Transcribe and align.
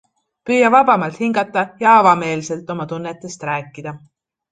Püüa 0.49 0.69
vabamalt 0.75 1.19
hingata 1.25 1.63
ja 1.83 1.91
avameelselt 1.97 2.73
oma 2.77 2.87
tunnetest 2.95 3.47
rääkida. 3.51 3.95